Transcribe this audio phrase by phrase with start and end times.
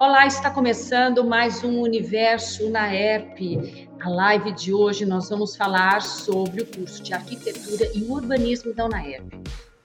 [0.00, 3.86] Olá, está começando mais um Universo na ERP.
[4.00, 8.86] A live de hoje nós vamos falar sobre o curso de Arquitetura e Urbanismo da
[8.86, 9.30] UNAERP.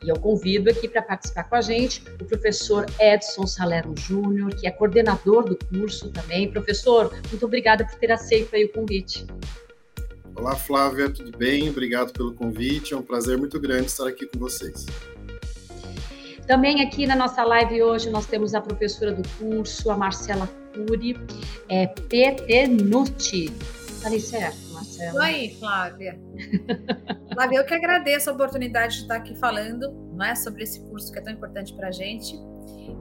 [0.01, 4.65] E eu convido aqui para participar com a gente o professor Edson Salerno Júnior, que
[4.65, 6.49] é coordenador do curso também.
[6.49, 9.27] Professor, muito obrigada por ter aceito aí o convite.
[10.33, 11.69] Olá, Flávia, tudo bem?
[11.69, 12.93] Obrigado pelo convite.
[12.93, 14.85] É um prazer muito grande estar aqui com vocês.
[16.47, 21.19] Também aqui na nossa live hoje nós temos a professora do curso, a Marcela Cury,
[21.67, 23.49] é, PT Nuti.
[24.03, 25.23] Falei certo, Marcela?
[25.23, 26.19] Oi, Flávia.
[27.33, 31.11] Flávia, eu que agradeço a oportunidade de estar aqui falando não é, sobre esse curso
[31.11, 32.35] que é tão importante para a gente.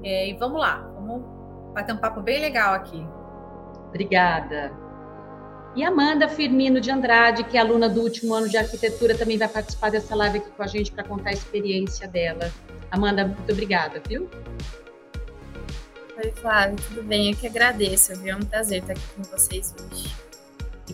[0.03, 1.23] É, e vamos lá, vamos
[1.75, 3.07] bater um papo bem legal aqui.
[3.89, 4.84] Obrigada.
[5.77, 9.49] E Amanda Firmino de Andrade, que é aluna do último ano de arquitetura, também vai
[9.49, 12.53] participar dessa live aqui com a gente para contar a experiência dela.
[12.93, 14.31] Amanda, muito obrigada, viu?
[16.17, 17.33] Oi, Flávia, tudo bem?
[17.33, 18.35] Eu que agradeço, viu?
[18.35, 20.15] É um prazer estar aqui com vocês hoje.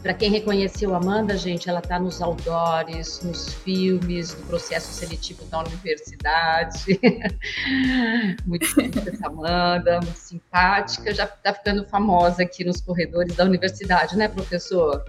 [0.02, 5.44] Para quem reconheceu a Amanda, gente, ela está nos outdoors, nos filmes, no processo seletivo
[5.44, 6.98] da universidade.
[8.46, 8.64] muito
[9.06, 15.04] essa Amanda, muito simpática, já está ficando famosa aqui nos corredores da universidade, né, professor?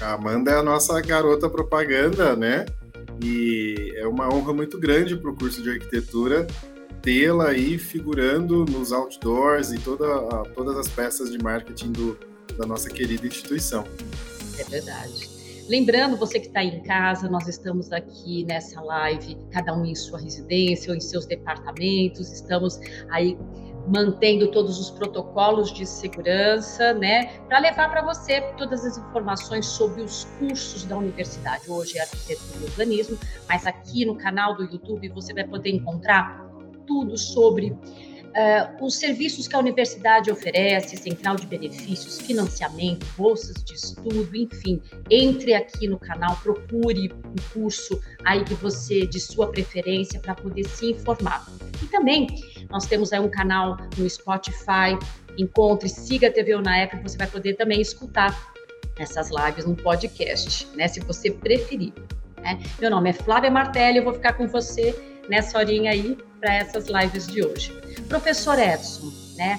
[0.00, 2.66] A Amanda é a nossa garota propaganda, né?
[3.22, 6.44] E é uma honra muito grande para o curso de arquitetura
[7.02, 10.06] tê-la aí figurando nos outdoors e toda,
[10.54, 12.18] todas as peças de marketing do,
[12.58, 13.84] da nossa querida instituição.
[14.58, 15.38] É verdade.
[15.68, 20.18] Lembrando, você que está em casa, nós estamos aqui nessa live, cada um em sua
[20.18, 23.38] residência ou em seus departamentos, estamos aí
[23.86, 30.02] mantendo todos os protocolos de segurança, né, para levar para você todas as informações sobre
[30.02, 31.70] os cursos da universidade.
[31.70, 36.46] Hoje é arquitetura e urbanismo, mas aqui no canal do YouTube você vai poder encontrar
[36.86, 37.76] tudo sobre
[38.28, 44.80] Uh, os serviços que a universidade oferece, central de benefícios, financiamento, bolsas de estudo, enfim,
[45.10, 50.64] entre aqui no canal, procure o curso aí que você de sua preferência para poder
[50.64, 51.46] se informar.
[51.82, 52.28] E também
[52.70, 54.96] nós temos aí um canal no Spotify,
[55.38, 58.52] encontre, siga a TV Unaep, você vai poder também escutar
[58.98, 61.92] essas lives no podcast, né, se você preferir.
[62.42, 62.60] Né?
[62.78, 66.86] Meu nome é Flávia Martelli, eu vou ficar com você nessa horinha aí para essas
[66.88, 67.72] lives de hoje.
[68.08, 69.58] Professor Edson, né?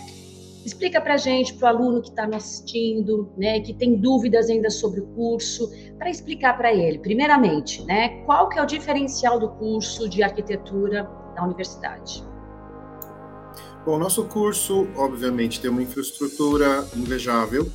[0.65, 4.69] Explica para gente, para o aluno que está nos assistindo, né, que tem dúvidas ainda
[4.69, 9.49] sobre o curso, para explicar para ele, primeiramente, né, qual que é o diferencial do
[9.49, 12.23] curso de arquitetura da universidade?
[13.85, 17.71] Bom, nosso curso, obviamente, tem uma infraestrutura invejável.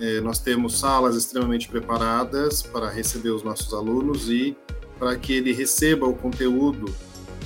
[0.00, 4.56] É, nós temos salas extremamente preparadas para receber os nossos alunos e
[4.98, 6.86] para que ele receba o conteúdo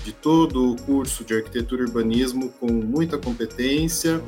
[0.06, 4.22] de todo o curso de arquitetura e urbanismo com muita competência,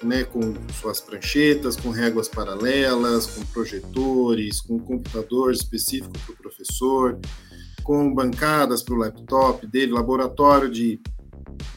[0.00, 7.18] né, com suas pranchetas, com réguas paralelas, com projetores, com computador específico para o professor,
[7.82, 11.00] com bancadas para o laptop dele, laboratório de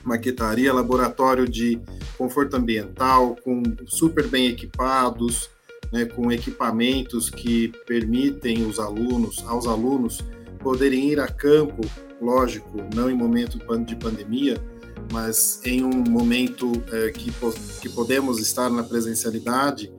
[0.03, 1.81] maquetaria, laboratório de
[2.15, 5.49] conforto ambiental, com super bem equipados,
[5.91, 10.23] né, com equipamentos que permitem os alunos, aos alunos
[10.67, 11.79] poderem ir a campo
[12.19, 14.61] lógico, não em momento de pandemia,
[15.13, 17.31] mas em um momento é, que,
[17.79, 19.89] que podemos estar na presencialidade,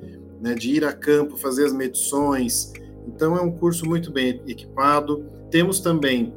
[0.43, 2.71] né, de ir a campo, fazer as medições.
[3.06, 5.25] Então, é um curso muito bem equipado.
[5.51, 6.34] Temos também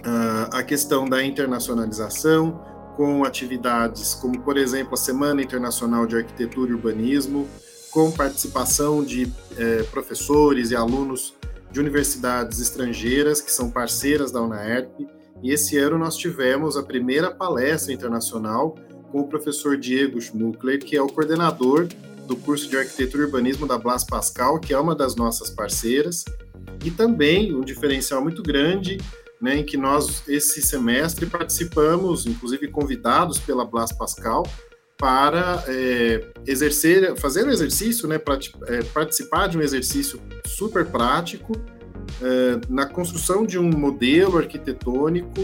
[0.00, 2.60] uh, a questão da internacionalização,
[2.96, 7.46] com atividades como, por exemplo, a Semana Internacional de Arquitetura e Urbanismo,
[7.92, 11.34] com participação de eh, professores e alunos
[11.74, 15.08] de universidades estrangeiras que são parceiras da UNAERP.
[15.42, 18.76] E esse ano nós tivemos a primeira palestra internacional
[19.10, 21.88] com o professor Diego Schmuckler, que é o coordenador
[22.28, 26.24] do curso de Arquitetura e Urbanismo da Blas Pascal, que é uma das nossas parceiras,
[26.84, 28.98] e também um diferencial muito grande,
[29.42, 34.44] né, em que nós, esse semestre, participamos, inclusive convidados pela Blas Pascal,
[35.04, 41.52] para é, exercer, fazer um exercício, né, para é, participar de um exercício super prático
[42.22, 45.42] é, na construção de um modelo arquitetônico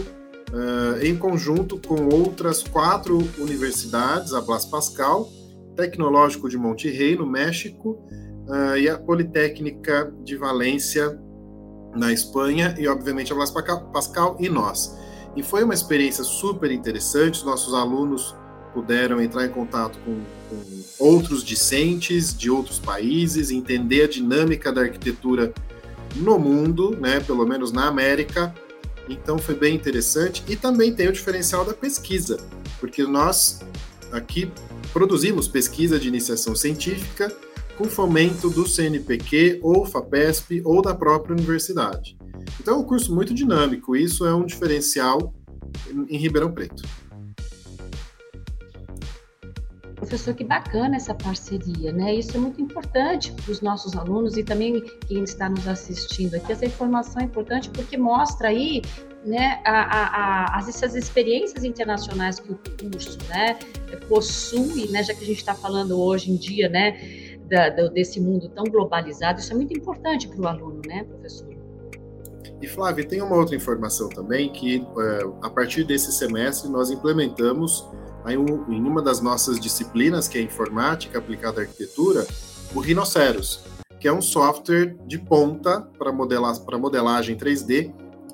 [0.99, 5.29] é, em conjunto com outras quatro universidades, a Blas Pascal,
[5.75, 8.03] Tecnológico de Monterrey, no México,
[8.49, 11.19] é, e a Politécnica de Valência,
[11.95, 14.97] na Espanha, e obviamente a Blas Pascal e nós.
[15.35, 18.40] E foi uma experiência super interessante, os nossos alunos
[18.73, 24.81] puderam entrar em contato com, com, outros discentes de outros países, entender a dinâmica da
[24.81, 25.53] arquitetura
[26.15, 28.53] no mundo, né, pelo menos na América.
[29.09, 32.37] Então foi bem interessante e também tem o diferencial da pesquisa,
[32.79, 33.61] porque nós
[34.11, 34.51] aqui
[34.93, 37.35] produzimos pesquisa de iniciação científica
[37.77, 42.17] com fomento do CNPq ou FAPESP ou da própria universidade.
[42.59, 45.33] Então é um curso muito dinâmico, isso é um diferencial
[46.09, 46.83] em Ribeirão Preto.
[50.01, 52.15] Professor, que bacana essa parceria, né?
[52.15, 56.51] Isso é muito importante para os nossos alunos e também quem está nos assistindo aqui.
[56.51, 58.81] Essa informação é importante porque mostra aí
[59.23, 63.59] né, a, a, a, as, essas experiências internacionais que o curso né,
[64.09, 68.19] possui, né, já que a gente está falando hoje em dia né, da, da, desse
[68.19, 71.47] mundo tão globalizado, isso é muito importante para o aluno, né, professor?
[72.59, 77.87] E Flávia, tem uma outra informação também que é, a partir desse semestre nós implementamos
[78.27, 82.25] em uma das nossas disciplinas, que é informática aplicada à arquitetura,
[82.73, 83.61] o Rhinoceros,
[83.99, 87.93] que é um software de ponta para modelar, modelagem 3D,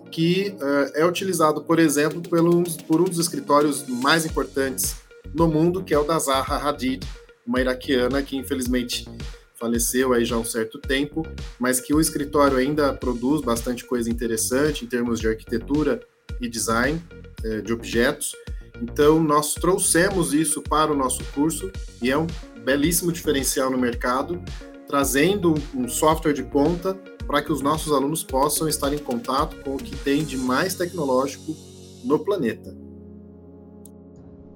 [0.10, 4.96] que uh, é utilizado, por exemplo, pelos, por um dos escritórios mais importantes
[5.34, 7.06] no mundo, que é o da Zaha Hadid,
[7.46, 9.08] uma iraquiana que infelizmente
[9.56, 11.24] faleceu aí já há um certo tempo,
[11.60, 16.00] mas que o escritório ainda produz bastante coisa interessante em termos de arquitetura
[16.40, 17.02] e design
[17.44, 18.36] uh, de objetos.
[18.82, 21.72] Então, nós trouxemos isso para o nosso curso
[22.02, 22.28] e é um
[22.64, 24.42] belíssimo diferencial no mercado,
[24.88, 26.94] trazendo um software de ponta
[27.26, 30.76] para que os nossos alunos possam estar em contato com o que tem de mais
[30.76, 31.56] tecnológico
[32.04, 32.87] no planeta.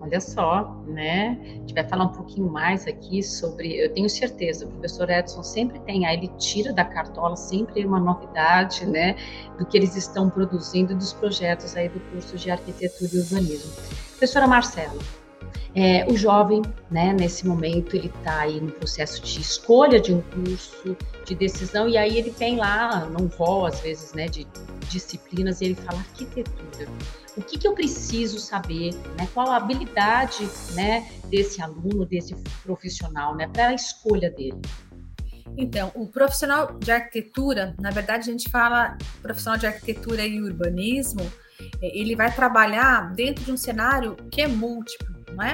[0.01, 1.37] Olha só, né?
[1.41, 3.77] A gente vai falar um pouquinho mais aqui sobre.
[3.77, 7.99] Eu tenho certeza, o professor Edson sempre tem, aí ele tira da cartola sempre uma
[7.99, 9.15] novidade, né?
[9.59, 13.71] Do que eles estão produzindo, dos projetos aí do curso de arquitetura e urbanismo.
[14.09, 14.99] Professora Marcela,
[15.75, 20.21] é, o jovem, né, nesse momento, ele está aí no processo de escolha de um
[20.21, 24.45] curso, de decisão, e aí ele tem lá, não rol, às vezes, né, de
[24.89, 26.89] disciplinas, e ele fala arquitetura.
[27.37, 33.35] O que, que eu preciso saber, né, qual a habilidade, né, desse aluno, desse profissional,
[33.35, 34.61] né, para a escolha dele?
[35.57, 41.21] Então, o profissional de arquitetura, na verdade, a gente fala profissional de arquitetura e urbanismo,
[41.81, 45.53] é, ele vai trabalhar dentro de um cenário que é múltiplo, não é?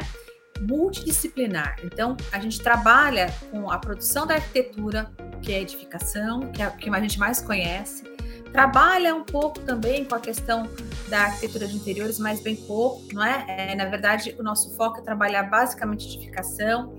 [0.61, 1.77] Multidisciplinar.
[1.83, 6.67] Então, a gente trabalha com a produção da arquitetura, que é a edificação, que é
[6.67, 8.16] o que a gente mais conhece.
[8.57, 10.67] Trabalha um pouco também com a questão
[11.09, 13.45] da arquitetura de interiores, mas bem pouco, não é?
[13.47, 16.91] é na verdade, o nosso foco é trabalhar basicamente edificação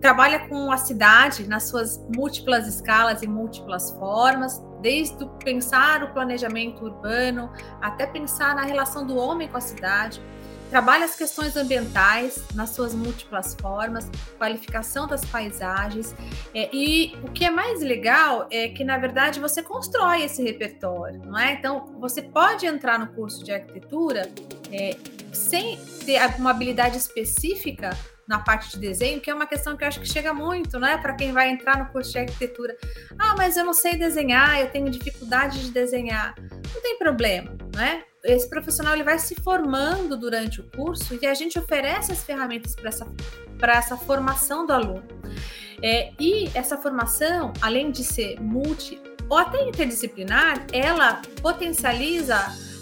[0.00, 6.84] trabalha com a cidade nas suas múltiplas escalas e múltiplas formas, desde pensar o planejamento
[6.84, 10.20] urbano até pensar na relação do homem com a cidade.
[10.70, 16.14] Trabalha as questões ambientais nas suas múltiplas formas, qualificação das paisagens.
[16.54, 21.20] É, e o que é mais legal é que, na verdade, você constrói esse repertório,
[21.24, 21.52] não é?
[21.52, 24.30] Então, você pode entrar no curso de arquitetura
[24.72, 24.96] é,
[25.32, 27.90] sem ter uma habilidade específica
[28.26, 30.98] na parte de desenho, que é uma questão que eu acho que chega muito, né,
[30.98, 32.76] para quem vai entrar no curso de arquitetura.
[33.18, 36.34] Ah, mas eu não sei desenhar, eu tenho dificuldade de desenhar.
[36.74, 38.02] Não tem problema, né?
[38.24, 42.74] Esse profissional ele vai se formando durante o curso e a gente oferece as ferramentas
[42.74, 43.06] para essa,
[43.62, 45.04] essa formação do aluno.
[45.80, 52.36] É, e essa formação, além de ser multi ou até interdisciplinar, ela potencializa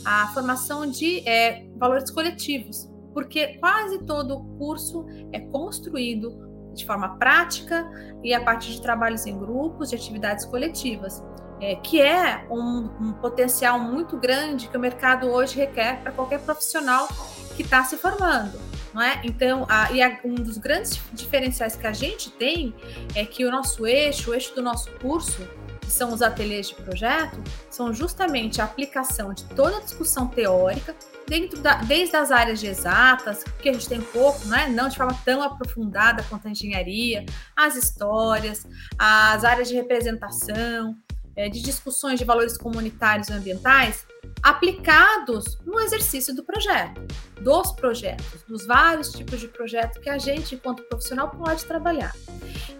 [0.05, 6.37] a formação de é, valores coletivos porque quase todo o curso é construído
[6.75, 7.88] de forma prática
[8.22, 11.22] e a partir de trabalhos em grupos, de atividades coletivas,
[11.60, 16.41] é, que é um, um, potencial muito grande que o mercado hoje requer para qualquer
[16.41, 17.08] profissional
[17.56, 18.60] que está se formando.
[18.93, 19.20] Não é?
[19.24, 22.74] Então, a, e a, um dos grandes diferenciais que a gente tem
[23.15, 25.48] é que o nosso eixo, o eixo do nosso curso,
[25.84, 30.94] que são os ateliês de projeto, são justamente a aplicação de toda a discussão teórica
[31.26, 34.69] dentro da, desde as áreas de exatas, que a gente tem pouco, né?
[34.69, 37.24] não de forma tão aprofundada quanto a engenharia,
[37.56, 38.67] as histórias,
[38.98, 40.96] as áreas de representação,
[41.36, 44.06] é, de discussões de valores comunitários e ambientais,
[44.43, 47.00] aplicados no exercício do projeto,
[47.41, 52.14] dos projetos, dos vários tipos de projeto que a gente, enquanto profissional, pode trabalhar.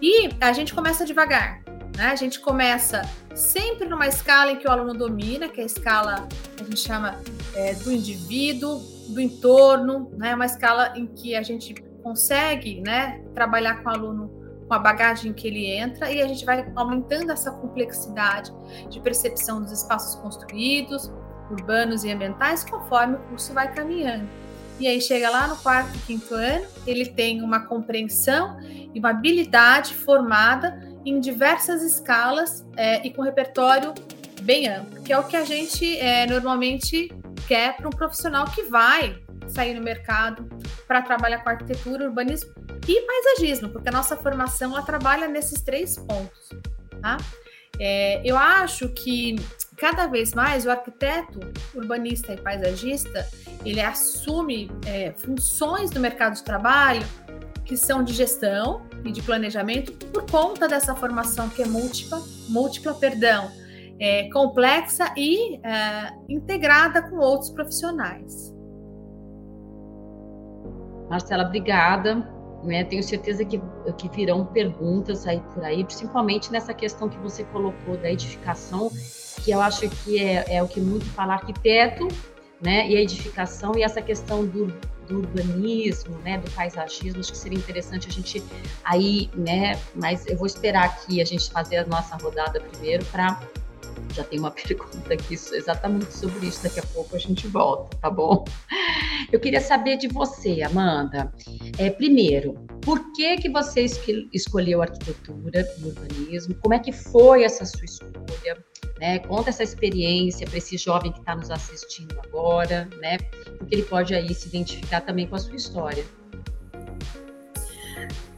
[0.01, 1.74] E a gente começa devagar.
[1.95, 2.07] Né?
[2.07, 3.01] A gente começa
[3.33, 6.79] sempre numa escala em que o aluno domina, que é a escala que a gente
[6.79, 7.19] chama
[7.53, 10.35] é, do indivíduo, do entorno, né?
[10.35, 11.73] uma escala em que a gente
[12.03, 16.43] consegue né, trabalhar com o aluno com a bagagem que ele entra e a gente
[16.43, 18.51] vai aumentando essa complexidade
[18.89, 21.11] de percepção dos espaços construídos,
[21.51, 24.27] urbanos e ambientais conforme o curso vai caminhando.
[24.79, 29.93] E aí chega lá no quarto, quinto ano, ele tem uma compreensão e uma habilidade
[29.93, 33.93] formada em diversas escalas é, e com repertório
[34.41, 37.09] bem amplo, que é o que a gente é, normalmente
[37.47, 40.47] quer para um profissional que vai sair no mercado
[40.87, 42.51] para trabalhar com arquitetura, urbanismo
[42.87, 46.49] e paisagismo, porque a nossa formação ela trabalha nesses três pontos.
[47.01, 47.17] Tá?
[47.79, 49.35] É, eu acho que
[49.77, 51.39] cada vez mais o arquiteto,
[51.73, 53.27] urbanista e paisagista
[53.65, 57.05] ele assume é, funções do mercado de trabalho
[57.65, 62.93] que são de gestão e de planejamento por conta dessa formação que é múltipla, múltipla,
[62.93, 63.51] perdão,
[63.99, 68.53] é, complexa e é, integrada com outros profissionais.
[71.09, 72.33] Marcela, obrigada.
[72.63, 72.83] Né?
[72.83, 73.61] Tenho certeza que,
[73.97, 78.89] que virão perguntas aí por aí, principalmente nessa questão que você colocou da edificação,
[79.43, 82.07] que eu acho que é, é o que muito fala arquiteto,
[82.59, 82.89] né?
[82.89, 84.73] E a edificação e essa questão do,
[85.07, 88.43] do urbanismo, né, do paisagismo, acho que seria interessante a gente
[88.83, 93.39] aí, né, mas eu vou esperar aqui a gente fazer a nossa rodada primeiro para
[94.13, 98.09] já tem uma pergunta aqui exatamente sobre isso, daqui a pouco a gente volta, tá
[98.09, 98.45] bom?
[99.31, 101.33] Eu queria saber de você, Amanda.
[101.77, 103.87] É, primeiro, por que que você
[104.31, 106.53] escolheu arquitetura e urbanismo?
[106.61, 108.63] Como é que foi essa sua escolha?
[108.99, 109.17] Né?
[109.19, 113.17] Conta essa experiência para esse jovem que está nos assistindo agora, né?
[113.57, 116.05] Porque ele pode aí se identificar também com a sua história.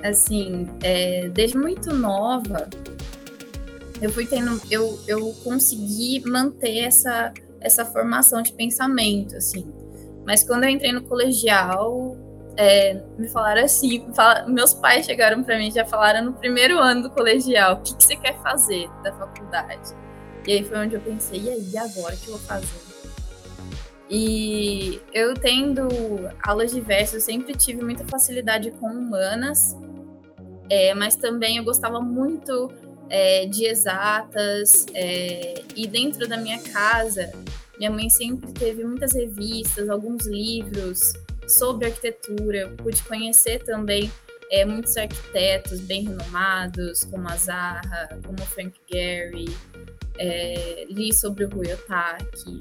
[0.01, 2.69] Assim, é, desde muito nova,
[4.01, 9.69] eu fui tendo, eu, eu consegui manter essa, essa formação de pensamento, assim.
[10.25, 12.15] Mas quando eu entrei no colegial,
[12.57, 17.03] é, me falaram assim, fala, meus pais chegaram para mim já falaram no primeiro ano
[17.03, 19.95] do colegial, o que, que, você quer fazer da faculdade?
[20.45, 22.87] E aí foi onde eu pensei, e aí, agora o que eu vou fazer?
[24.09, 25.87] E eu tendo
[26.41, 29.75] aulas diversas, eu sempre tive muita facilidade com humanas,
[30.69, 32.71] é, mas também eu gostava muito
[33.09, 34.85] é, de exatas.
[34.93, 37.31] É, e dentro da minha casa,
[37.77, 41.13] minha mãe sempre teve muitas revistas, alguns livros
[41.47, 42.59] sobre arquitetura.
[42.59, 44.11] Eu pude conhecer também
[44.51, 49.47] é, muitos arquitetos bem renomados, como a Zaha, como o Frank Gehry.
[50.19, 52.57] É, li sobre o Rui Otaki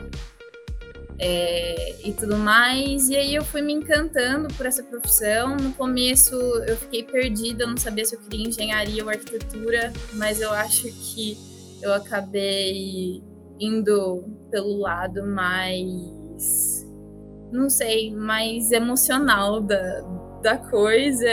[1.19, 3.09] é, e tudo mais.
[3.09, 5.57] E aí eu fui me encantando por essa profissão.
[5.57, 6.35] No começo
[6.67, 11.37] eu fiquei perdida, não sabia se eu queria engenharia ou arquitetura, mas eu acho que
[11.83, 13.23] eu acabei
[13.59, 15.83] indo pelo lado mais,
[17.53, 20.01] não sei, mais emocional da,
[20.43, 21.29] da coisa,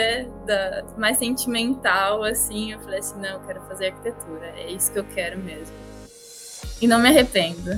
[0.46, 2.72] da, mais sentimental, assim.
[2.72, 5.74] Eu falei assim: não, eu quero fazer arquitetura, é isso que eu quero mesmo.
[6.80, 7.70] E não me arrependo.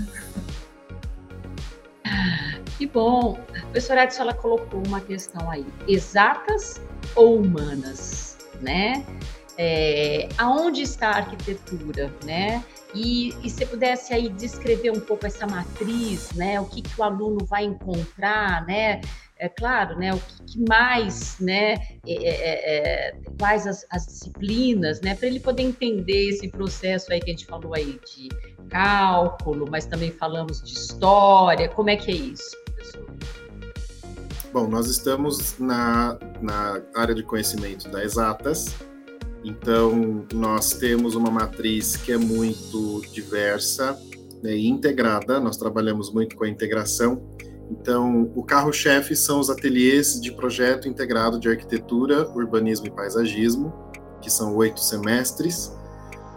[2.77, 3.39] Que bom.
[3.57, 5.67] A professora Edson, ela colocou uma questão aí.
[5.89, 6.81] Exatas
[7.15, 9.05] ou humanas, né?
[9.59, 12.63] É, aonde está a arquitetura, né?
[12.95, 16.61] E, e se pudesse aí descrever um pouco essa matriz, né?
[16.61, 19.01] O que, que o aluno vai encontrar, né?
[19.39, 20.15] É claro, né?
[20.15, 21.75] O que, mais, né?
[22.07, 25.15] É, é, é, é quais as, as disciplinas, né?
[25.15, 28.29] Para ele poder entender esse processo aí que a gente falou aí de
[28.69, 31.69] cálculo, mas também falamos de história.
[31.69, 33.07] Como é que é isso, professor?
[34.53, 38.75] Bom, nós estamos na, na área de conhecimento das exatas,
[39.47, 43.97] então nós temos uma matriz que é muito diversa
[44.43, 47.23] né, e integrada, nós trabalhamos muito com a integração.
[47.71, 53.73] Então, o carro-chefe são os ateliês de projeto integrado de arquitetura, urbanismo e paisagismo,
[54.21, 55.73] que são oito semestres.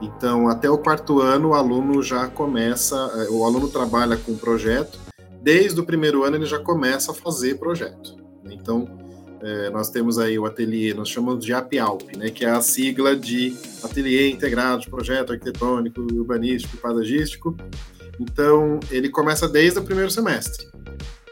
[0.01, 4.99] Então, até o quarto ano, o aluno já começa, eh, o aluno trabalha com projeto,
[5.41, 8.15] desde o primeiro ano ele já começa a fazer projeto.
[8.45, 8.87] Então,
[9.41, 13.15] é, nós temos aí o ateliê, nós chamamos de APALP, né, que é a sigla
[13.15, 17.55] de Ateliê Integrado de Projeto Arquitetônico, Urbanístico e Paisagístico.
[18.19, 20.67] Então, ele começa desde o primeiro semestre.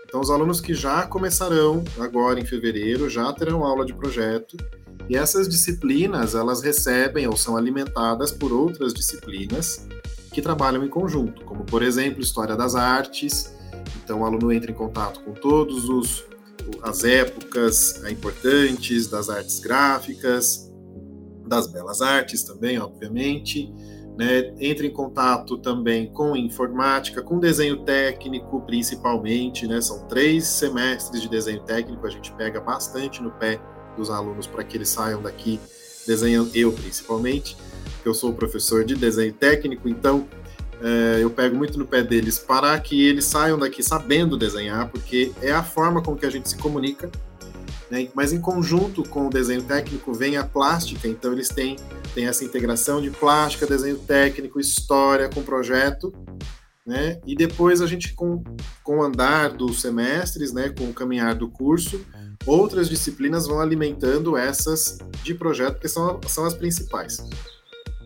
[0.05, 4.55] Então, os alunos que já começarão agora em fevereiro já terão aula de projeto
[5.09, 9.87] e essas disciplinas, elas recebem ou são alimentadas por outras disciplinas
[10.33, 13.53] que trabalham em conjunto, como por exemplo, História das Artes.
[14.03, 16.26] Então o aluno entra em contato com todos os
[16.81, 20.71] as épocas importantes das artes gráficas,
[21.47, 23.74] das belas artes também, obviamente.
[24.17, 24.53] Né?
[24.59, 29.67] Entra em contato também com informática, com desenho técnico, principalmente.
[29.67, 29.79] Né?
[29.81, 33.59] São três semestres de desenho técnico, a gente pega bastante no pé
[33.95, 35.59] dos alunos para que eles saiam daqui
[36.05, 37.57] desenhando, eu principalmente,
[38.01, 40.27] que eu sou professor de desenho técnico, então
[40.81, 45.31] é, eu pego muito no pé deles para que eles saiam daqui sabendo desenhar, porque
[45.41, 47.10] é a forma com que a gente se comunica.
[47.89, 48.10] Né?
[48.13, 51.77] Mas em conjunto com o desenho técnico vem a plástica, então eles têm,
[52.13, 56.13] têm essa integração de plástica, desenho técnico, história com projeto.
[56.86, 57.19] né?
[57.25, 58.43] E depois a gente, com,
[58.84, 62.05] com o andar dos semestres, né, com o caminhar do curso,
[62.46, 67.17] outras disciplinas vão alimentando essas de projeto, que são, são as principais.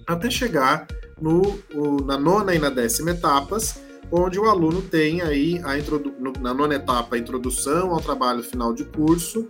[0.07, 0.87] Até chegar
[1.21, 1.41] no,
[1.73, 3.79] o, na nona e na décima etapas,
[4.11, 8.73] onde o aluno tem aí a introdu na nona etapa a introdução ao trabalho final
[8.73, 9.47] de curso,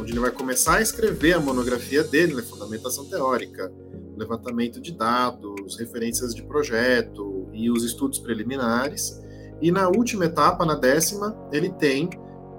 [0.00, 3.72] onde ele vai começar a escrever a monografia dele, né, fundamentação teórica,
[4.16, 9.20] levantamento de dados, referências de projeto e os estudos preliminares.
[9.60, 12.10] E na última etapa, na décima, ele tem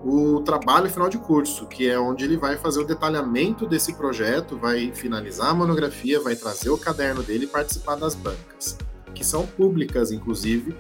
[0.10, 4.58] o trabalho final de curso, que é onde ele vai fazer o detalhamento desse projeto,
[4.58, 8.78] vai finalizar a monografia, vai trazer o caderno dele e participar das bancas,
[9.14, 10.74] que são públicas, inclusive.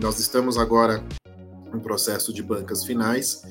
[0.00, 1.04] Nós estamos agora
[1.74, 3.42] em processo de bancas finais.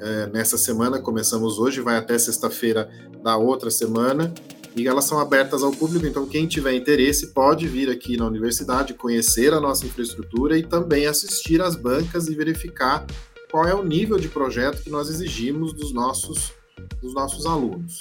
[0.00, 2.90] É, nessa semana, começamos hoje, vai até sexta-feira
[3.22, 4.34] da outra semana,
[4.74, 8.92] e elas são abertas ao público, então quem tiver interesse pode vir aqui na universidade,
[8.94, 13.06] conhecer a nossa infraestrutura e também assistir às bancas e verificar
[13.50, 16.52] qual é o nível de projeto que nós exigimos dos nossos,
[17.00, 17.98] dos nossos alunos.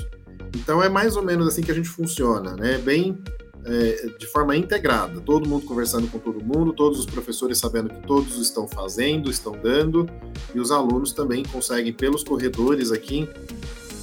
[0.56, 2.78] Então é mais ou menos assim que a gente funciona, né?
[2.78, 3.22] Bem
[3.66, 8.08] é, de forma integrada, todo mundo conversando com todo mundo, todos os professores sabendo que
[8.08, 10.08] todos estão fazendo, estão dando,
[10.56, 13.28] e os alunos também conseguem, pelos corredores aqui,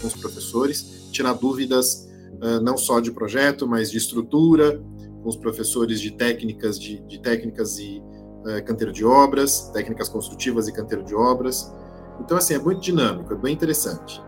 [0.01, 2.07] com os professores, tirar dúvidas
[2.43, 4.83] uh, não só de projeto, mas de estrutura,
[5.23, 8.03] com os professores de técnicas, de, de técnicas e
[8.45, 11.73] uh, canteiro de obras, técnicas construtivas e canteiro de obras.
[12.21, 14.23] Então, assim, é muito dinâmico, é bem interessante.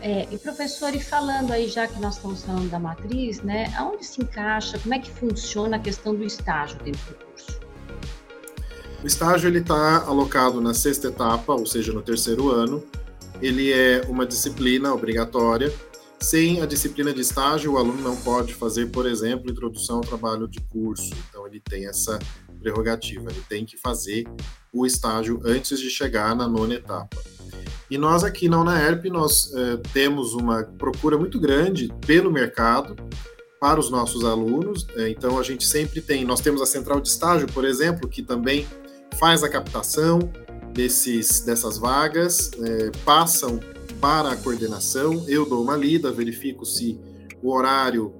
[0.00, 4.04] É, e professor, e falando aí, já que nós estamos falando da matriz, né, aonde
[4.06, 7.60] se encaixa, como é que funciona a questão do estágio dentro do curso?
[9.02, 12.82] O estágio ele está alocado na sexta etapa, ou seja, no terceiro ano.
[13.40, 15.72] Ele é uma disciplina obrigatória.
[16.20, 20.48] Sem a disciplina de estágio, o aluno não pode fazer, por exemplo, introdução ao trabalho
[20.48, 21.14] de curso.
[21.28, 22.18] Então, ele tem essa
[22.60, 23.30] prerrogativa.
[23.30, 24.24] Ele tem que fazer
[24.72, 27.16] o estágio antes de chegar na nona etapa.
[27.90, 32.96] E nós aqui na UNAERP, nós eh, temos uma procura muito grande pelo mercado
[33.60, 34.86] para os nossos alunos.
[34.96, 38.22] Eh, então, a gente sempre tem, nós temos a central de estágio, por exemplo, que
[38.22, 38.66] também
[39.14, 40.18] faz a captação
[40.74, 43.58] desses, dessas vagas, eh, passam
[44.00, 46.98] para a coordenação, eu dou uma lida, verifico se
[47.42, 48.14] o horário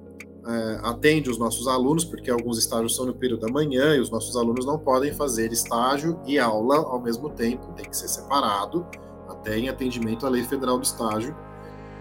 [0.83, 4.35] atende os nossos alunos, porque alguns estágios são no período da manhã e os nossos
[4.35, 8.85] alunos não podem fazer estágio e aula ao mesmo tempo, tem que ser separado
[9.27, 11.35] até em atendimento à Lei Federal do Estágio.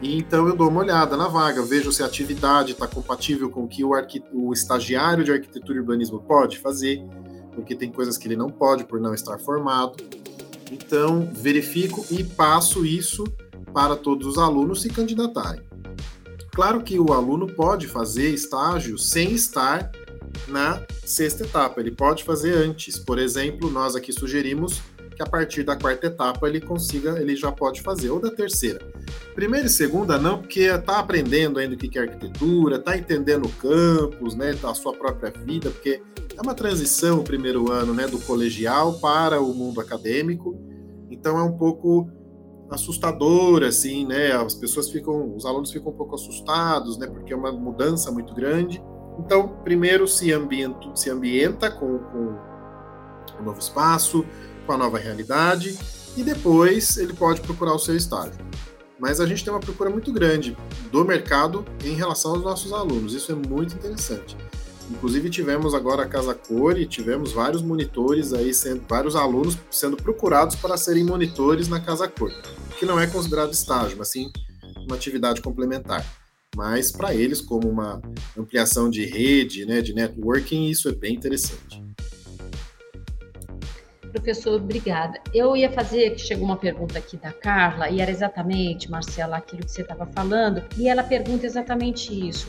[0.00, 3.64] E então eu dou uma olhada na vaga, vejo se a atividade está compatível com
[3.64, 3.90] o que o,
[4.32, 7.04] o estagiário de arquitetura e urbanismo pode fazer,
[7.54, 9.96] porque tem coisas que ele não pode por não estar formado.
[10.70, 13.24] Então, verifico e passo isso
[13.72, 15.62] para todos os alunos se candidatarem.
[16.52, 19.90] Claro que o aluno pode fazer estágio sem estar
[20.48, 22.98] na sexta etapa, ele pode fazer antes.
[22.98, 24.80] Por exemplo, nós aqui sugerimos
[25.14, 28.80] que a partir da quarta etapa ele consiga, ele já pode fazer, ou da terceira.
[29.34, 33.52] Primeira e segunda não, porque está aprendendo ainda o que é arquitetura, está entendendo o
[33.52, 36.00] campus, né, a sua própria vida, porque
[36.36, 40.56] é uma transição o primeiro ano, né, do colegial para o mundo acadêmico.
[41.10, 42.08] Então é um pouco
[42.70, 44.32] assustador, assim, né?
[44.32, 47.06] As pessoas ficam, os alunos ficam um pouco assustados, né?
[47.06, 48.82] Porque é uma mudança muito grande.
[49.18, 52.38] Então, primeiro se ambienta, se ambienta com, com
[53.40, 54.24] o novo espaço,
[54.66, 55.78] com a nova realidade
[56.16, 58.38] e depois ele pode procurar o seu estágio.
[58.98, 60.56] Mas a gente tem uma procura muito grande
[60.90, 64.36] do mercado em relação aos nossos alunos, isso é muito interessante.
[64.90, 69.96] Inclusive tivemos agora a Casa Cor e tivemos vários monitores aí, sendo, vários alunos sendo
[69.96, 72.32] procurados para serem monitores na Casa Cor,
[72.78, 74.30] que não é considerado estágio, mas sim
[74.86, 76.04] uma atividade complementar.
[76.56, 78.00] Mas para eles, como uma
[78.36, 81.84] ampliação de rede, né, de networking, isso é bem interessante.
[84.10, 85.20] Professor, obrigada.
[85.34, 89.62] Eu ia fazer, que chegou uma pergunta aqui da Carla, e era exatamente, Marcela, aquilo
[89.62, 92.48] que você estava falando, e ela pergunta exatamente isso.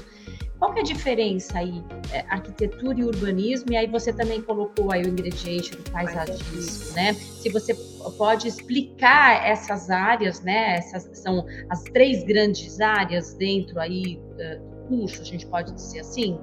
[0.60, 3.72] Qual que é a diferença aí, é, arquitetura e urbanismo?
[3.72, 7.14] E aí você também colocou aí o ingrediente do paisagismo, né?
[7.14, 7.74] Se você
[8.18, 10.76] pode explicar essas áreas, né?
[10.76, 16.02] Essas são as três grandes áreas dentro aí é, do curso, a gente pode dizer
[16.02, 16.38] assim?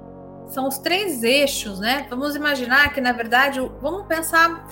[0.47, 2.07] São os três eixos, né?
[2.09, 4.67] Vamos imaginar que, na verdade, vamos pensar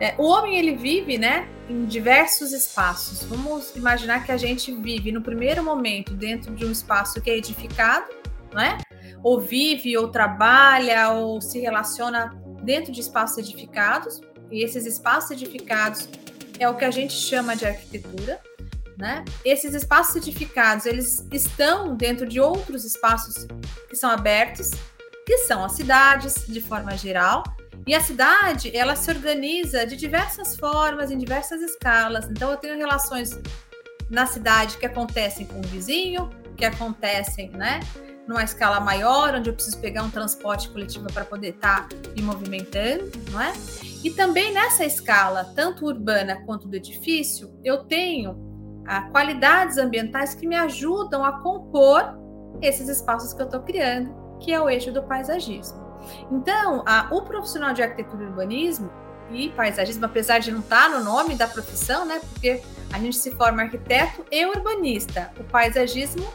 [0.00, 3.24] é, o homem ele vive, né, em diversos espaços.
[3.24, 7.36] Vamos imaginar que a gente vive no primeiro momento dentro de um espaço que é
[7.36, 8.06] edificado,
[8.52, 8.78] não é?
[9.22, 14.20] Ou vive, ou trabalha, ou se relaciona dentro de espaços edificados.
[14.50, 16.08] E esses espaços edificados
[16.58, 18.40] é o que a gente chama de arquitetura,
[18.96, 19.24] né?
[19.44, 23.46] Esses espaços edificados, eles estão dentro de outros espaços
[23.88, 24.70] que são abertos,
[25.24, 27.44] que são as cidades, de forma geral,
[27.88, 32.28] E a cidade, ela se organiza de diversas formas, em diversas escalas.
[32.28, 33.30] Então, eu tenho relações
[34.10, 37.80] na cidade que acontecem com o vizinho, que acontecem, né?
[38.28, 42.22] Numa escala maior, onde eu preciso pegar um transporte coletivo para poder estar tá me
[42.22, 43.52] movimentando, não é?
[44.04, 48.36] E também nessa escala, tanto urbana quanto do edifício, eu tenho
[48.86, 52.02] ah, qualidades ambientais que me ajudam a compor
[52.62, 55.88] esses espaços que eu estou criando, que é o eixo do paisagismo.
[56.30, 58.90] Então, o profissional de arquitetura e urbanismo
[59.30, 62.20] e paisagismo, apesar de não estar tá no nome da profissão, né?
[62.20, 62.62] Porque
[62.92, 65.30] a gente se forma arquiteto e urbanista.
[65.38, 66.26] O paisagismo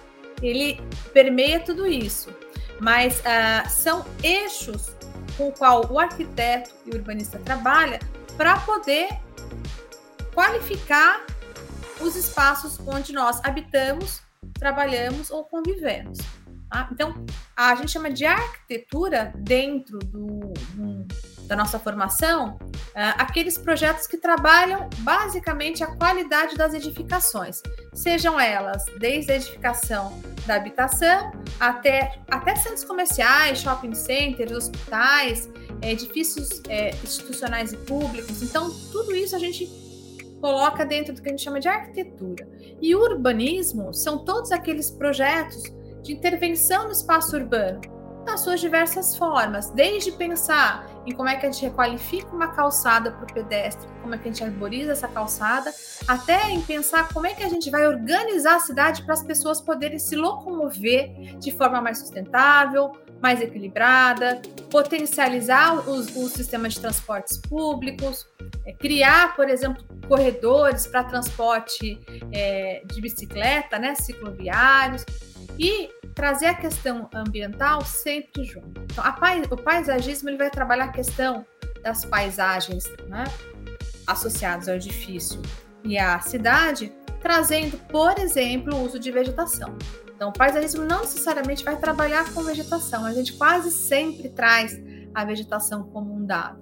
[0.46, 0.82] ele
[1.14, 2.34] permeia tudo isso,
[2.80, 4.92] mas uh, são eixos
[5.38, 8.00] com o qual o arquiteto e o urbanista trabalha
[8.38, 9.10] para poder
[10.34, 11.26] qualificar
[12.02, 14.22] os espaços onde nós habitamos,
[14.60, 16.18] trabalhamos ou convivemos.
[16.70, 16.90] Tá?
[16.92, 17.14] Então,
[17.56, 21.08] a gente chama de arquitetura dentro do, do
[21.54, 27.62] da nossa formação uh, aqueles projetos que trabalham basicamente a qualidade das edificações,
[27.94, 35.48] sejam elas desde a edificação da habitação até, até centros comerciais, shopping centers, hospitais,
[35.84, 38.42] edifícios é, institucionais e públicos.
[38.42, 39.70] Então, tudo isso a gente
[40.42, 42.50] coloca dentro do que a gente chama de arquitetura.
[42.82, 45.64] E urbanismo são todos aqueles projetos
[46.02, 47.80] de intervenção no espaço urbano,
[48.26, 53.12] nas suas diversas formas, desde pensar em como é que a gente requalifica uma calçada
[53.12, 55.74] para o pedestre, como é que a gente arboriza essa calçada,
[56.08, 59.60] até em pensar como é que a gente vai organizar a cidade para as pessoas
[59.60, 67.38] poderem se locomover de forma mais sustentável, mais equilibrada, potencializar os, os sistemas de transportes
[67.38, 68.28] públicos,
[68.66, 72.00] é, criar, por exemplo, corredores para transporte
[72.34, 75.06] é, de bicicleta, né, cicloviários,
[75.58, 78.82] e trazer a questão ambiental sempre junto.
[78.82, 81.46] Então, pais, o paisagismo ele vai trabalhar a questão
[81.82, 83.24] das paisagens né,
[84.08, 85.42] associadas ao edifício
[85.84, 89.76] e à cidade, trazendo, por exemplo, o uso de vegetação.
[90.16, 94.80] Então, o paisagismo não necessariamente vai trabalhar com vegetação, a gente quase sempre traz
[95.14, 96.62] a vegetação como um dado.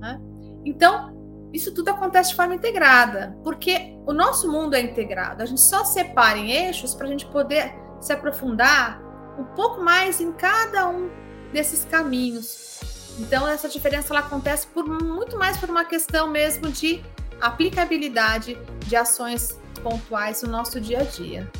[0.00, 0.20] Né?
[0.64, 1.14] Então,
[1.52, 5.42] isso tudo acontece de forma integrada, porque o nosso mundo é integrado.
[5.42, 9.00] A gente só separa em eixos para a gente poder se aprofundar
[9.38, 11.10] um pouco mais em cada um
[11.52, 12.80] desses caminhos.
[13.18, 17.02] Então, essa diferença ela acontece por muito mais por uma questão mesmo de
[17.40, 21.50] aplicabilidade de ações pontuais no nosso dia a dia.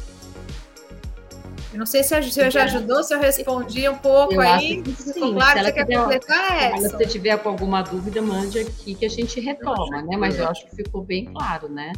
[1.72, 4.82] Eu não sei se eu já ajudou, se eu respondi um pouco eu aí.
[4.96, 5.34] sim.
[5.34, 6.76] Claro, se você quer completar, é.
[6.78, 10.16] Se você tiver com alguma dúvida, mande aqui que a gente retoma, né?
[10.16, 11.92] Mas eu acho que ficou bem claro, né?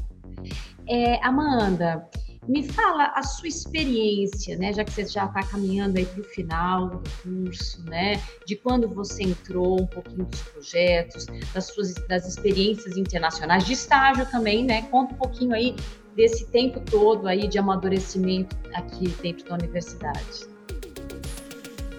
[0.89, 2.09] É, Amanda,
[2.49, 4.73] me fala a sua experiência, né?
[4.73, 8.21] Já que você já está caminhando aí para o final do curso, né?
[8.47, 14.25] De quando você entrou, um pouquinho dos projetos, das suas das experiências internacionais, de estágio
[14.31, 14.83] também, né?
[14.91, 15.77] Conta um pouquinho aí
[16.17, 20.49] desse tempo todo aí de amadurecimento aqui dentro da universidade.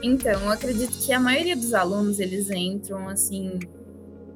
[0.01, 3.59] Então, eu acredito que a maioria dos alunos eles entram assim,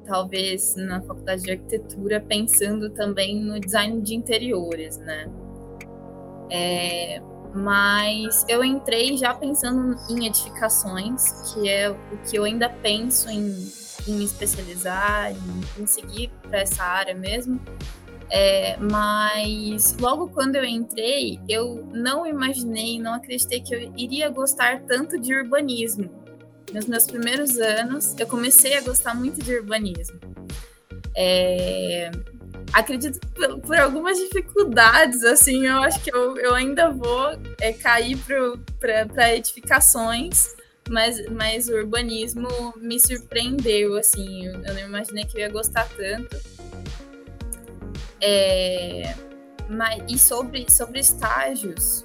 [0.06, 5.26] talvez na faculdade de arquitetura pensando também no design de interiores, né?
[6.50, 7.20] É,
[7.54, 11.96] mas eu entrei já pensando em edificações, que é o
[12.28, 13.72] que eu ainda penso em,
[14.08, 17.60] em me especializar, em, em seguir para essa área mesmo.
[18.30, 24.82] É, mas logo quando eu entrei, eu não imaginei, não acreditei que eu iria gostar
[24.82, 26.10] tanto de urbanismo.
[26.72, 30.18] Nos meus primeiros anos, eu comecei a gostar muito de urbanismo.
[31.16, 32.10] É,
[32.74, 38.18] acredito por, por, algumas dificuldades, assim, eu acho que eu, eu ainda vou é, cair
[39.06, 40.54] para edificações,
[40.90, 45.88] mas, mas o urbanismo me surpreendeu, assim, eu, eu não imaginei que eu ia gostar
[45.96, 46.36] tanto.
[48.20, 49.14] É,
[49.68, 52.02] mas, e sobre, sobre estágios,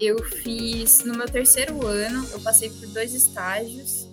[0.00, 4.05] eu fiz no meu terceiro ano, eu passei por dois estágios.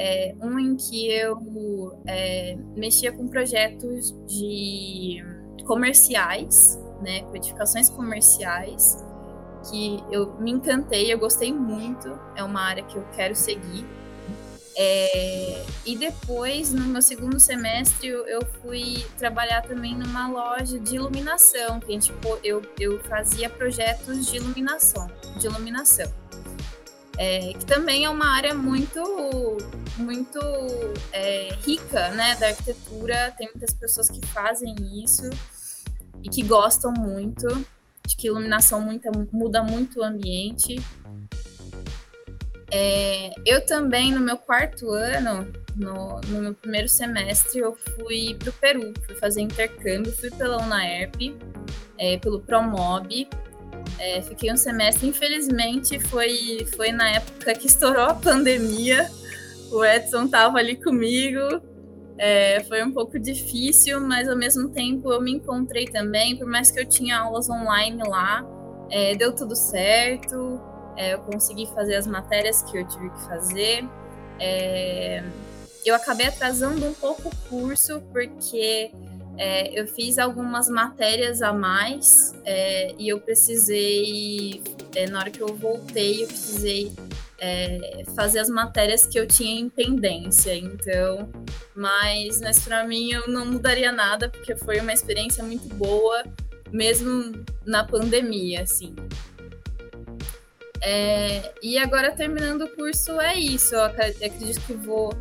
[0.00, 5.20] É, um em que eu é, mexia com projetos de
[5.66, 9.04] comerciais, né, codificações comerciais,
[9.68, 13.84] que eu me encantei, eu gostei muito, é uma área que eu quero seguir.
[14.76, 21.80] É, e depois, no meu segundo semestre, eu fui trabalhar também numa loja de iluminação,
[21.80, 26.08] que a gente, eu, eu fazia projetos de iluminação, de iluminação
[27.18, 29.02] é, que também é uma área muito,
[29.96, 30.38] muito
[31.12, 33.34] é, rica, né, da arquitetura.
[33.36, 35.28] Tem muitas pessoas que fazem isso
[36.22, 37.48] e que gostam muito,
[38.06, 40.76] de que iluminação muita, muda muito o ambiente.
[42.70, 48.50] É, eu também, no meu quarto ano, no, no, meu primeiro semestre, eu fui para
[48.50, 51.36] o Peru, fui fazer intercâmbio, fui pela UNAERP,
[51.98, 53.28] é, pelo Promob.
[53.98, 59.10] É, fiquei um semestre, infelizmente, foi, foi na época que estourou a pandemia.
[59.72, 61.60] O Edson estava ali comigo,
[62.16, 66.70] é, foi um pouco difícil, mas ao mesmo tempo eu me encontrei também, por mais
[66.70, 68.44] que eu tinha aulas online lá,
[68.90, 70.60] é, deu tudo certo,
[70.96, 73.84] é, eu consegui fazer as matérias que eu tive que fazer.
[74.40, 75.22] É,
[75.84, 78.90] eu acabei atrasando um pouco o curso, porque
[79.38, 84.60] é, eu fiz algumas matérias a mais é, e eu precisei,
[85.10, 86.92] na hora que eu voltei, eu precisei
[87.38, 91.30] é, fazer as matérias que eu tinha em pendência, então,
[91.74, 96.24] mas, mas para mim eu não mudaria nada, porque foi uma experiência muito boa,
[96.72, 98.96] mesmo na pandemia, assim.
[100.80, 105.12] É, e agora terminando o curso é isso, eu acredito que vou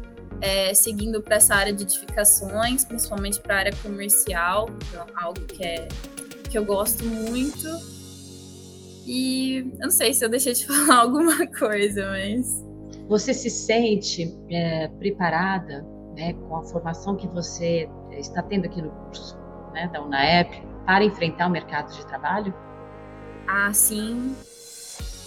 [0.41, 5.63] é, seguindo para essa área de edificações, principalmente para a área comercial, então, algo que,
[5.63, 5.87] é,
[6.49, 7.67] que eu gosto muito
[9.07, 12.65] e eu não sei se eu deixei de falar alguma coisa, mas.
[13.07, 18.91] Você se sente é, preparada né, com a formação que você está tendo aqui no
[18.91, 19.37] curso
[19.71, 22.53] né, da UNAEP para enfrentar o mercado de trabalho?
[23.47, 24.35] Ah, sim.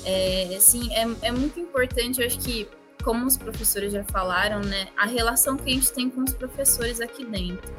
[0.04, 2.68] É, sim, é, é muito importante, eu acho que,
[3.02, 7.00] como os professores já falaram, né, a relação que a gente tem com os professores
[7.00, 7.70] aqui dentro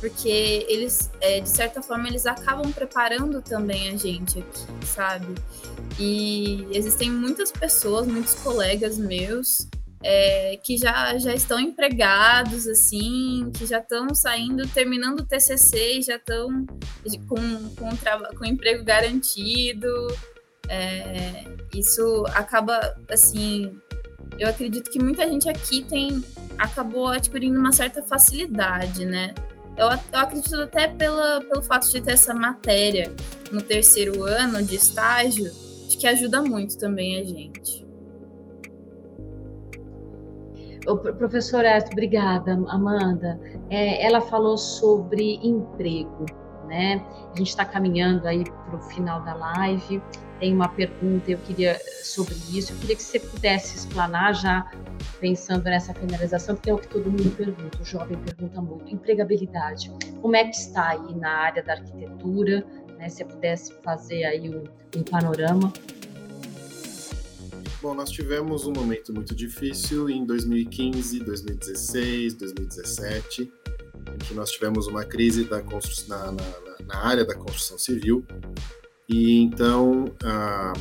[0.00, 5.34] porque eles, é, de certa forma, eles acabam preparando também a gente aqui, sabe?
[5.98, 9.66] E existem muitas pessoas, muitos colegas meus
[10.02, 16.02] é, que já, já estão empregados, assim, que já estão saindo, terminando o TCC e
[16.02, 16.66] já estão
[17.26, 17.36] com,
[17.74, 19.88] com, com emprego garantido.
[20.68, 23.80] É, isso acaba, assim,
[24.38, 26.22] eu acredito que muita gente aqui tem
[26.58, 29.34] acabou adquirindo uma certa facilidade, né?
[29.76, 33.12] Eu, eu acredito até pela, pelo fato de ter essa matéria
[33.52, 35.52] no terceiro ano de estágio,
[35.86, 37.86] acho que ajuda muito também a gente.
[41.18, 43.40] Professor Erto, obrigada, Amanda.
[43.68, 46.26] É, ela falou sobre emprego,
[46.68, 47.04] né?
[47.34, 50.00] A gente está caminhando aí para o final da live.
[50.38, 52.72] Tem uma pergunta, eu queria sobre isso.
[52.72, 54.70] Eu queria que você pudesse explanar já
[55.18, 59.90] pensando nessa finalização, porque é o que todo mundo pergunta, o jovem pergunta muito, empregabilidade.
[60.20, 62.66] Como é que está aí na área da arquitetura?
[62.98, 64.64] Né, se você pudesse fazer aí um,
[64.96, 65.72] um panorama.
[67.82, 74.86] Bom, nós tivemos um momento muito difícil em 2015, 2016, 2017, em que nós tivemos
[74.86, 76.42] uma crise da na, na,
[76.86, 78.24] na área da construção civil,
[79.08, 80.72] e então a,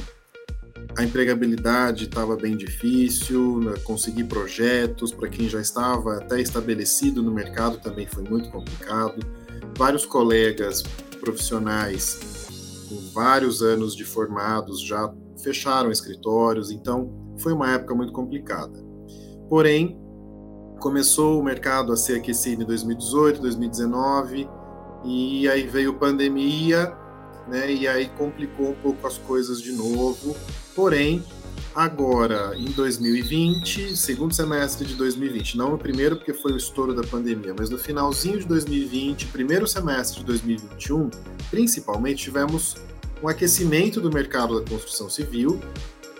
[0.98, 7.32] a empregabilidade estava bem difícil, né, conseguir projetos para quem já estava até estabelecido no
[7.32, 9.20] mercado também foi muito complicado.
[9.78, 10.84] Vários colegas
[11.20, 18.80] profissionais com vários anos de formados já fecharam escritórios, então foi uma época muito complicada.
[19.50, 20.00] Porém,
[20.80, 24.50] começou o mercado a ser aquecido em 2018, 2019,
[25.04, 26.96] e aí veio pandemia
[27.48, 27.72] né?
[27.72, 30.36] E aí complicou um pouco as coisas de novo.
[30.76, 31.24] Porém,
[31.74, 37.04] agora em 2020, segundo semestre de 2020, não no primeiro porque foi o estouro da
[37.04, 41.10] pandemia, mas no finalzinho de 2020, primeiro semestre de 2021,
[41.50, 42.76] principalmente tivemos
[43.22, 45.60] um aquecimento do mercado da construção civil,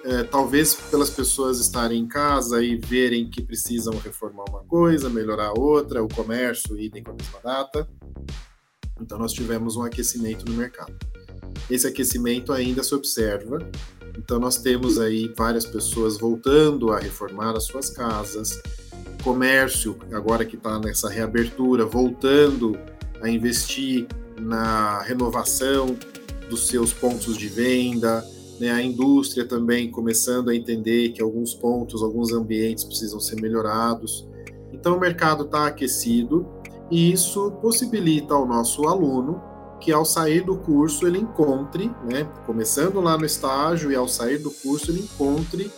[0.04, 5.58] é, talvez pelas pessoas estarem em casa e verem que precisam reformar uma coisa, melhorar
[5.58, 7.90] outra, o comércio idem com a mesma data.
[9.02, 10.96] Então nós tivemos um aquecimento no mercado.
[11.70, 13.60] Esse aquecimento ainda se observa,
[14.18, 18.62] então nós temos aí várias pessoas voltando a reformar as suas casas,
[19.24, 22.78] comércio agora que está nessa reabertura voltando
[23.22, 24.08] a investir
[24.40, 25.98] na renovação
[26.48, 28.24] dos seus pontos de venda,
[28.60, 28.72] né?
[28.72, 34.28] a indústria também começando a entender que alguns pontos, alguns ambientes precisam ser melhorados.
[34.72, 36.48] Então o mercado está aquecido
[36.92, 39.42] e isso possibilita ao nosso aluno
[39.80, 44.38] que ao sair do curso ele encontre, né, começando lá no estágio e ao sair
[44.38, 45.72] do curso ele encontre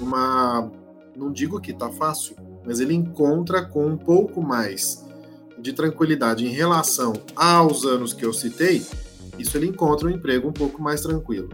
[0.00, 0.70] uma,
[1.16, 5.04] não digo que está fácil, mas ele encontra com um pouco mais
[5.58, 8.82] de tranquilidade em relação aos anos que eu citei,
[9.38, 11.48] isso ele encontra um emprego um pouco mais tranquilo.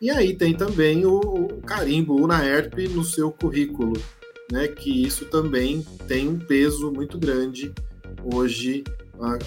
[0.00, 3.94] E aí tem também o, o carimbo, o NAERP no seu currículo,
[4.50, 7.72] né, que isso também tem um peso muito grande
[8.32, 8.84] hoje,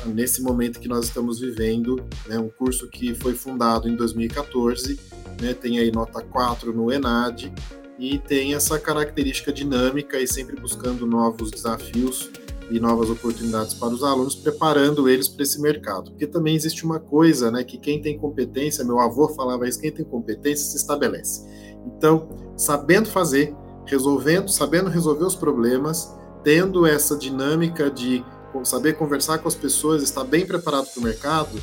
[0.05, 4.99] nesse momento que nós estamos vivendo, né, um curso que foi fundado em 2014,
[5.41, 7.53] né, tem aí nota 4 no ENAD,
[7.99, 12.29] e tem essa característica dinâmica e sempre buscando novos desafios
[12.69, 16.11] e novas oportunidades para os alunos, preparando eles para esse mercado.
[16.11, 19.91] Porque também existe uma coisa, né, que quem tem competência, meu avô falava isso, quem
[19.91, 21.45] tem competência se estabelece.
[21.85, 28.23] Então, sabendo fazer, resolvendo, sabendo resolver os problemas, tendo essa dinâmica de
[28.65, 31.61] saber conversar com as pessoas, estar bem preparado para o mercado,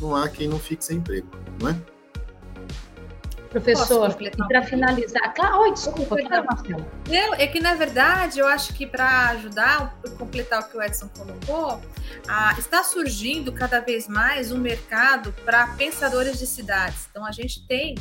[0.00, 1.28] não há quem não fique sem emprego,
[1.60, 1.76] não é?
[3.50, 4.16] Professor,
[4.48, 6.86] para finalizar, claro, oi, desculpa, claro, Marcelo.
[7.36, 11.78] é que na verdade eu acho que para ajudar, completar o que o Edson colocou,
[12.26, 17.06] ah, está surgindo cada vez mais um mercado para pensadores de cidades.
[17.10, 17.94] Então a gente tem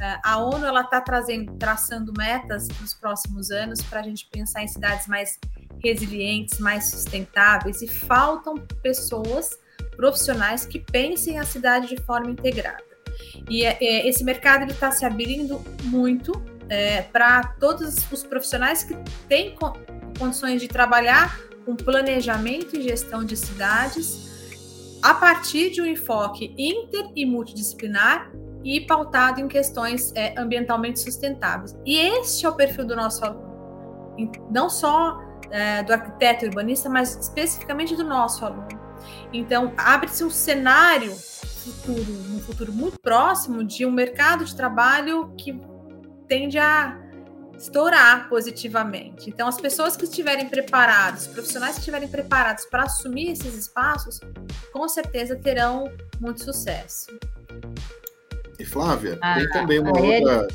[0.00, 4.28] eh, a ONU ela está trazendo, traçando metas para os próximos anos para a gente
[4.30, 5.38] pensar em cidades mais
[5.82, 9.58] resilientes, mais sustentáveis e faltam pessoas
[9.96, 12.82] profissionais que pensem a cidade de forma integrada.
[13.48, 16.32] E é, é, esse mercado está se abrindo muito
[16.68, 18.96] é, para todos os profissionais que
[19.28, 19.72] têm co
[20.18, 27.10] condições de trabalhar com planejamento e gestão de cidades a partir de um enfoque inter
[27.14, 28.32] e multidisciplinar
[28.64, 31.76] e pautado em questões é, ambientalmente sustentáveis.
[31.86, 33.48] E este é o perfil do nosso aluno,
[34.50, 38.68] não só é, do arquiteto urbanista, mas especificamente do nosso aluno.
[39.32, 45.60] Então, abre-se um cenário futuro, no futuro muito próximo, de um mercado de trabalho que
[46.26, 46.98] tende a
[47.56, 49.28] estourar positivamente.
[49.28, 54.20] Então, as pessoas que estiverem preparadas, os profissionais que estiverem preparados para assumir esses espaços,
[54.72, 57.08] com certeza terão muito sucesso.
[58.58, 60.48] E Flávia, a, tem também uma a outra.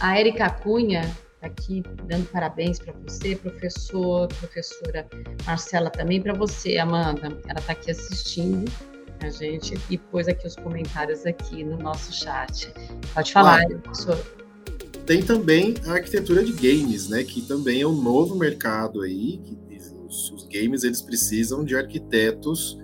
[0.00, 1.10] a Érica Cunha
[1.42, 5.06] aqui dando parabéns para você, professor, professora
[5.46, 7.26] Marcela, também para você, Amanda.
[7.48, 8.70] Ela está aqui assistindo
[9.20, 12.72] a gente e pôs aqui os comentários aqui no nosso chat.
[13.14, 14.18] Pode falar, ah, professor.
[15.06, 17.24] Tem também a arquitetura de games, né?
[17.24, 19.38] Que também é um novo mercado aí.
[19.38, 19.58] Que
[20.06, 22.78] os, os games eles precisam de arquitetos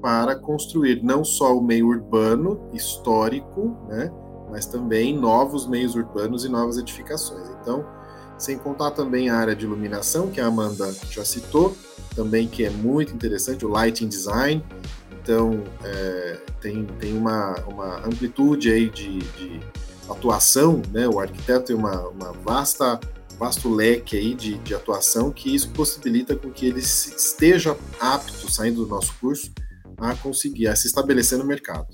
[0.00, 4.10] para construir não só o meio urbano histórico, né?
[4.50, 7.48] Mas também novos meios urbanos e novas edificações.
[7.60, 7.86] Então,
[8.40, 11.76] sem contar também a área de iluminação, que a Amanda já citou,
[12.16, 14.64] também que é muito interessante, o lighting design,
[15.22, 19.60] então, é, tem, tem uma, uma amplitude aí de, de
[20.08, 21.06] atuação, né?
[21.06, 22.98] O arquiteto tem uma, uma vasta
[23.38, 28.84] vasto leque aí de, de atuação que isso possibilita com que ele esteja apto, saindo
[28.84, 29.50] do nosso curso,
[29.96, 31.88] a conseguir, a se estabelecer no mercado.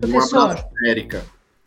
[0.00, 0.36] Professor.
[0.36, 1.24] Um abraço, Érica.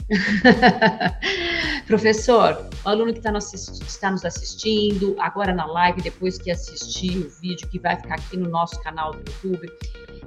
[1.87, 7.17] Professor, o aluno que está nos, está nos assistindo, agora na live, depois que assistir
[7.17, 9.71] o vídeo que vai ficar aqui no nosso canal do YouTube,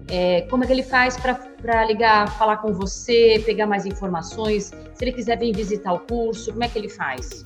[0.08, 4.72] é, como é que ele faz para ligar, falar com você, pegar mais informações?
[4.94, 7.42] Se ele quiser vir visitar o curso, como é que ele faz?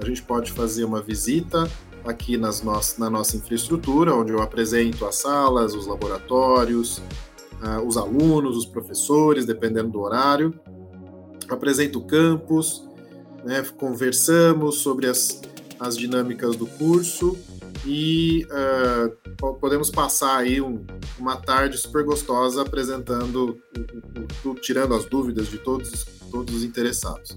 [0.00, 1.68] a gente pode fazer uma visita
[2.04, 6.98] aqui nas no na nossa infraestrutura, onde eu apresento as salas, os laboratórios,
[7.62, 10.58] uh, os alunos, os professores, dependendo do horário.
[11.48, 12.88] Apresento o campus,
[13.44, 15.40] né, conversamos sobre as,
[15.82, 17.36] as dinâmicas do curso
[17.84, 20.84] e uh, podemos passar aí um,
[21.18, 23.60] uma tarde super gostosa apresentando,
[24.60, 27.36] tirando as dúvidas de todos, todos os interessados.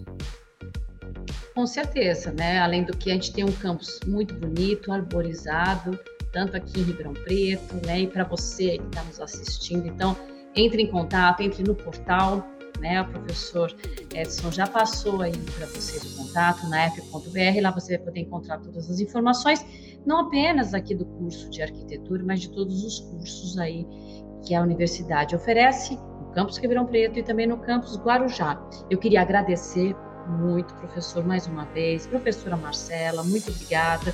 [1.56, 2.60] Com certeza, né?
[2.60, 5.98] Além do que a gente tem um campus muito bonito, arborizado,
[6.32, 8.02] tanto aqui em Ribeirão Preto, né?
[8.02, 10.16] E para você que está nos assistindo, então
[10.56, 12.46] entre em contato, entre no portal,
[12.80, 13.02] né?
[13.02, 13.76] O professor
[14.14, 18.60] Edson já passou aí para vocês o contato na f.br, lá você vai poder encontrar
[18.60, 19.66] todas as informações,
[20.06, 23.86] não apenas aqui do curso de arquitetura, mas de todos os cursos aí
[24.46, 28.62] que a universidade oferece no campus Ribeirão Preto e também no campus Guarujá.
[28.90, 29.96] Eu queria agradecer
[30.28, 32.08] muito, professor, mais uma vez.
[32.08, 34.14] Professora Marcela, muito obrigada,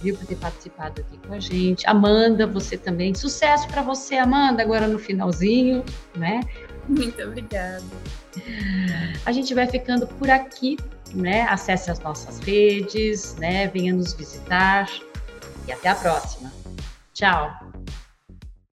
[0.00, 1.86] viu, por ter participado aqui com a gente.
[1.86, 3.14] Amanda, você também.
[3.14, 5.84] Sucesso para você, Amanda, agora no finalzinho,
[6.16, 6.40] né?
[6.88, 7.82] Muito obrigada.
[9.24, 10.76] A gente vai ficando por aqui,
[11.14, 11.42] né?
[11.42, 13.68] Acesse as nossas redes, né?
[13.68, 14.88] Venha nos visitar
[15.66, 16.52] e até a próxima.
[17.12, 17.65] Tchau.